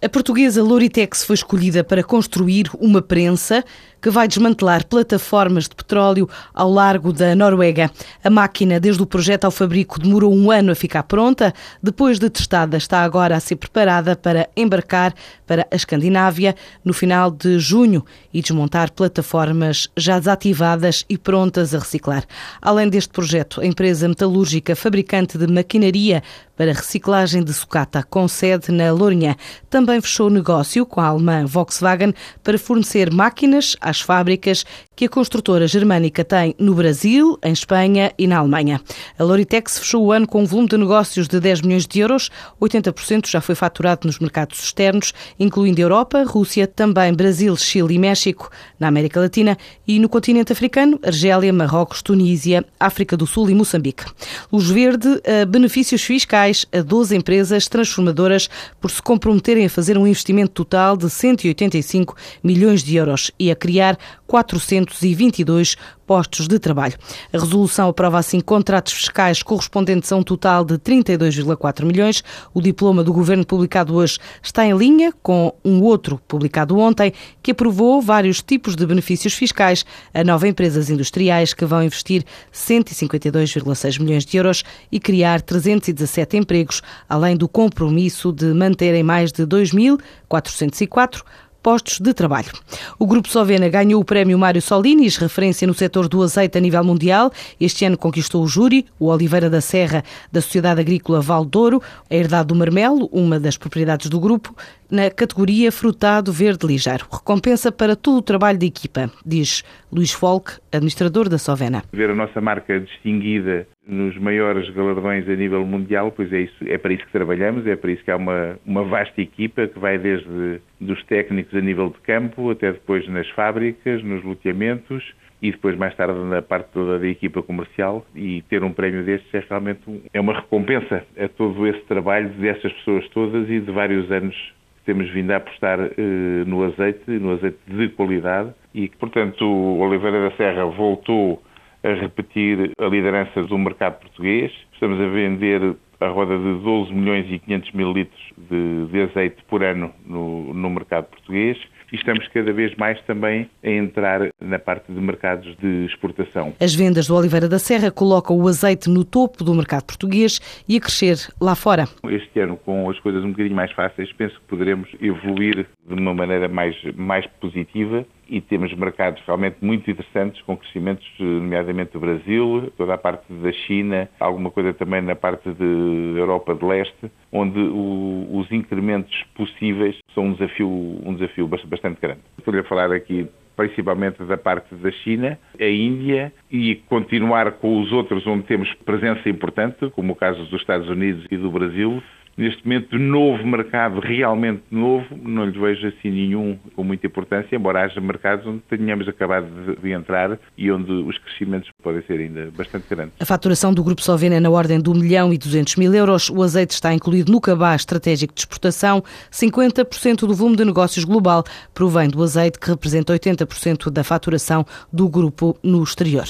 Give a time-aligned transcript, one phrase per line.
[0.00, 3.64] A portuguesa Loritex foi escolhida para construir uma prensa
[4.00, 7.90] que vai desmantelar plataformas de petróleo ao largo da Noruega.
[8.22, 11.52] A máquina, desde o projeto ao fabrico, demorou um ano a ficar pronta.
[11.82, 15.12] Depois de testada, está agora a ser preparada para embarcar
[15.44, 16.54] para a Escandinávia
[16.84, 22.24] no final de junho e desmontar plataformas já desativadas e prontas a reciclar.
[22.62, 26.22] Além deste projeto, a empresa metalúrgica fabricante de maquinaria
[26.58, 29.36] para reciclagem de sucata, com sede na Lourinhã,
[29.70, 34.64] também fechou negócio com a alemã Volkswagen para fornecer máquinas às fábricas
[34.96, 38.80] que a construtora germânica tem no Brasil, em Espanha e na Alemanha.
[39.16, 42.28] A Loritex fechou o ano com um volume de negócios de 10 milhões de euros,
[42.60, 48.50] 80% já foi faturado nos mercados externos, incluindo Europa, Rússia, também Brasil, Chile e México,
[48.80, 49.56] na América Latina
[49.86, 54.04] e no continente africano, Argélia, Marrocos, Tunísia, África do Sul e Moçambique.
[54.52, 58.48] Luz Verde, benefícios fiscais a 12 empresas transformadoras
[58.80, 63.56] por se comprometerem a fazer um investimento total de 185 milhões de euros e a
[63.56, 65.76] criar 422
[66.08, 66.94] postos de trabalho.
[67.30, 72.24] A resolução aprova assim contratos fiscais correspondentes a um total de 32,4 milhões.
[72.54, 77.50] O diploma do governo publicado hoje está em linha com um outro publicado ontem que
[77.50, 79.84] aprovou vários tipos de benefícios fiscais
[80.14, 86.80] a nove empresas industriais que vão investir 152,6 milhões de euros e criar 317 empregos,
[87.06, 91.20] além do compromisso de manterem mais de 2.404
[91.62, 92.50] postos de trabalho.
[92.98, 96.84] O Grupo Sovena ganhou o prémio Mário Solinis, referência no setor do azeite a nível
[96.84, 97.30] mundial.
[97.60, 100.02] Este ano conquistou o júri, o Oliveira da Serra,
[100.32, 104.54] da Sociedade Agrícola Val Douro, a Herdade do Marmelo, uma das propriedades do grupo,
[104.90, 107.06] na categoria Frutado Verde Ligeiro.
[107.10, 111.84] Recompensa para todo o trabalho da equipa, diz Luís Folk, administrador da Sovena.
[111.92, 116.76] Ver a nossa marca distinguida nos maiores galardões a nível mundial, pois é, isso, é
[116.76, 119.96] para isso que trabalhamos, é para isso que há uma, uma vasta equipa que vai
[119.98, 125.02] desde dos técnicos a nível de campo até depois nas fábricas, nos loteamentos
[125.40, 128.04] e depois mais tarde na parte toda da equipa comercial.
[128.14, 132.28] E ter um prémio destes é realmente um, é uma recompensa a todo esse trabalho
[132.30, 137.10] dessas pessoas todas e de vários anos que temos vindo a apostar eh, no azeite,
[137.10, 138.52] no azeite de qualidade.
[138.74, 141.42] E que, portanto, o Oliveira da Serra voltou
[141.88, 144.52] a repetir a liderança do mercado português.
[144.72, 149.42] Estamos a vender a roda de 12 milhões e 500 mil litros de, de azeite
[149.48, 151.58] por ano no, no mercado português
[151.92, 156.54] e estamos cada vez mais também a entrar na parte de mercados de exportação.
[156.60, 160.76] As vendas do Oliveira da Serra colocam o azeite no topo do mercado português e
[160.76, 161.86] a crescer lá fora.
[162.08, 166.14] Este ano, com as coisas um bocadinho mais fáceis, penso que poderemos evoluir de uma
[166.14, 172.70] maneira mais, mais positiva e temos mercados realmente muito interessantes, com crescimentos, nomeadamente do Brasil,
[172.76, 177.58] toda a parte da China, alguma coisa também na parte da Europa de Leste, onde
[177.58, 182.20] o, os incrementos possíveis são um desafio, um desafio bastante grande.
[182.36, 187.90] Estou a falar aqui principalmente da parte da China, a Índia e continuar com os
[187.90, 192.00] outros onde temos presença importante, como o caso dos Estados Unidos e do Brasil,
[192.38, 197.82] neste momento novo mercado, realmente novo, não lhe vejo assim nenhum com muita importância, embora
[197.82, 199.46] haja mercados onde tenhamos acabado
[199.82, 203.14] de, entrar e onde os crescimentos podem ser ainda bastante grandes.
[203.18, 206.30] A faturação do Grupo Sovena é na ordem de 1 milhão e 200 mil euros.
[206.30, 209.02] O azeite está incluído no cabaz estratégico de exportação.
[209.32, 211.42] 50% do volume de negócios global
[211.74, 216.26] provém do azeite, que representa 80% da faturação do grupo no exterior.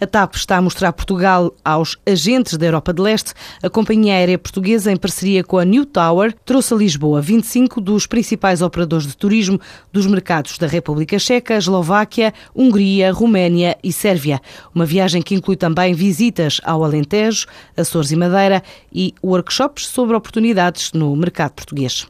[0.00, 3.34] A TAP está a mostrar Portugal aos agentes da Europa de Leste.
[3.62, 8.06] A companhia aérea portuguesa, em parceria com a New Tower, trouxe a Lisboa 25 dos
[8.06, 9.60] principais operadores de turismo
[9.92, 14.40] dos mercados da República Checa, Eslováquia, Hungria, Roménia e Sérvia.
[14.72, 18.62] Uma viagem que inclui também visitas ao Alentejo, Açores e Madeira
[18.92, 22.06] e workshops sobre oportunidades no mercado português.